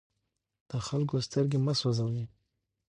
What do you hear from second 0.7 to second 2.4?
خلکو سترګې مه سوځوئ.